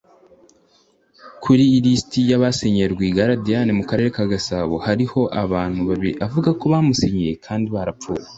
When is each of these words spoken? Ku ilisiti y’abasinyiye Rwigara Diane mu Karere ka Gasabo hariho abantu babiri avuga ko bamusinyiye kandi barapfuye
Ku 1.41 1.47
ilisiti 1.77 2.19
y’abasinyiye 2.29 2.85
Rwigara 2.93 3.33
Diane 3.45 3.71
mu 3.79 3.83
Karere 3.89 4.09
ka 4.15 4.23
Gasabo 4.31 4.75
hariho 4.85 5.21
abantu 5.43 5.79
babiri 5.89 6.13
avuga 6.25 6.49
ko 6.59 6.65
bamusinyiye 6.73 7.33
kandi 7.45 7.65
barapfuye 7.75 8.23